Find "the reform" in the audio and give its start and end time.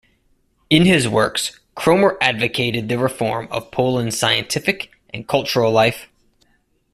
2.89-3.47